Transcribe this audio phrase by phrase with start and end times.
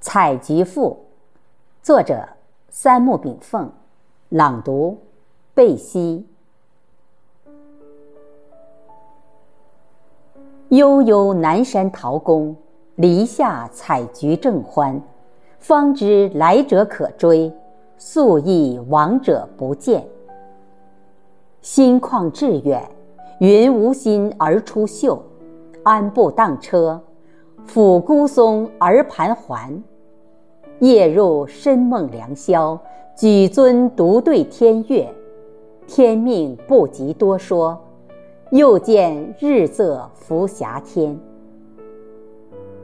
[0.00, 0.96] 采菊赋，
[1.82, 2.28] 作者
[2.68, 3.68] 三木炳凤，
[4.28, 4.96] 朗读
[5.54, 6.24] 贝西。
[10.68, 12.54] 悠悠南山桃宫，
[12.94, 15.00] 篱下采菊正欢。
[15.58, 17.52] 方知来者可追，
[17.96, 20.06] 溯忆往者不见。
[21.60, 22.88] 心旷志远，
[23.40, 25.18] 云无心而出岫。
[25.82, 27.00] 安步当车，
[27.68, 29.82] 抚孤松而盘桓。
[30.80, 32.78] 夜入深梦良宵，
[33.14, 35.06] 举樽独对天月。
[35.86, 37.78] 天命不及多说，
[38.50, 41.18] 又见日色浮霞天。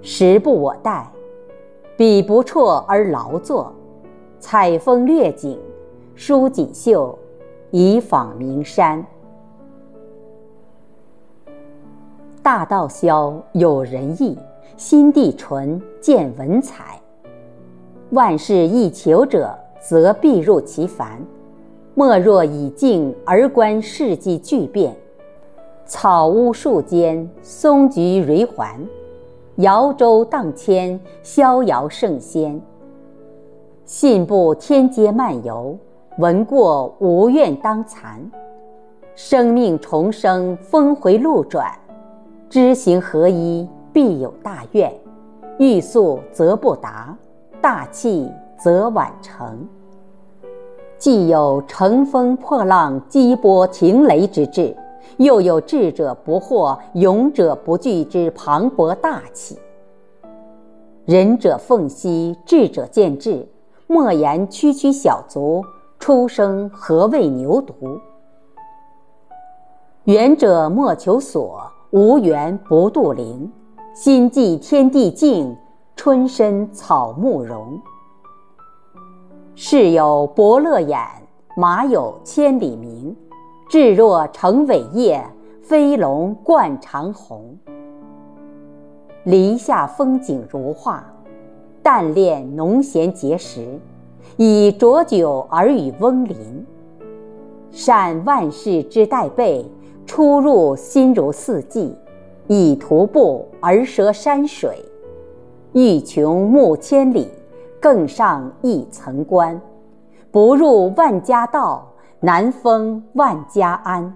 [0.02, 1.10] 时不我待，
[1.96, 3.72] 笔不辍而劳作，
[4.38, 5.58] 采风掠景，
[6.14, 7.18] 舒锦绣，
[7.70, 9.04] 以访名山。
[12.42, 14.38] 大道消有仁义，
[14.76, 17.00] 心地纯见文采。
[18.10, 21.20] 万事易求者，则必入其凡。
[21.94, 24.94] 莫若以静而观世纪巨变。
[25.86, 28.80] 草屋树间，松菊蕊环；
[29.56, 32.60] 摇舟荡千，逍遥圣仙。
[33.84, 35.78] 信步天阶漫游，
[36.18, 38.18] 闻过无怨当残。
[39.14, 41.70] 生命重生，峰回路转。
[42.48, 44.90] 知行合一，必有大愿；
[45.56, 47.16] 欲速则不达，
[47.60, 48.28] 大器
[48.58, 49.66] 则晚成。
[50.98, 54.76] 既有乘风破浪、击波停雷之志，
[55.18, 59.56] 又有智者不惑、勇者不惧之磅礴大气。
[61.04, 63.46] 仁者奉兮，智者见智。
[63.86, 65.64] 莫言区区小卒，
[66.00, 68.00] 出生何谓牛犊？
[70.04, 71.62] 远者莫求索。
[71.90, 73.52] 无缘不渡灵，
[73.94, 75.56] 心寄天地静，
[75.94, 77.80] 春深草木荣。
[79.54, 80.98] 世有伯乐眼，
[81.56, 83.14] 马有千里鸣。
[83.68, 85.24] 志若成伟业，
[85.62, 87.56] 飞龙贯长虹。
[89.22, 91.06] 篱下风景如画，
[91.80, 93.78] 但恋农闲节时，
[94.36, 96.66] 以浊酒而与翁邻。
[97.70, 99.64] 善万事之待备。
[100.06, 101.96] 出入心如四季，
[102.46, 104.84] 以徒步而涉山水，
[105.72, 107.30] 欲穷目千里，
[107.80, 109.58] 更上一层关。
[110.30, 111.90] 不入万家道，
[112.20, 114.14] 难封万家安。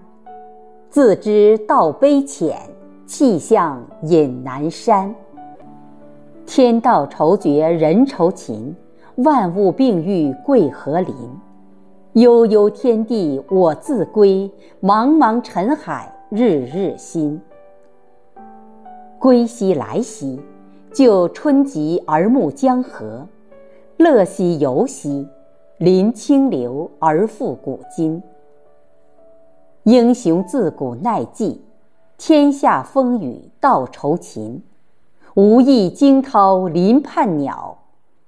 [0.89, 2.57] 自知道卑浅，
[3.05, 5.13] 气象隐南山。
[6.45, 8.75] 天道酬绝人酬勤，
[9.17, 11.15] 万物并育贵和林。
[12.13, 14.51] 悠悠天地我自归，
[14.81, 17.39] 茫茫尘海日日新。
[19.19, 20.39] 归兮来兮，
[20.93, 23.27] 就春极而暮江河；
[23.97, 25.27] 乐兮游兮，
[25.77, 28.23] 临清流而复古今。
[29.83, 31.57] 英雄自古耐寂，
[32.17, 34.63] 天下风雨道酬勤。
[35.35, 37.77] 无意惊涛临畔鸟，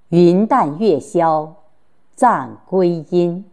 [0.09, 1.56] 云淡月消
[2.16, 3.46] 暂归阴。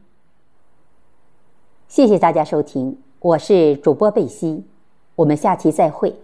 [1.87, 4.65] 谢谢大家收听，我是主播贝西，
[5.15, 6.15] 我们下期再会。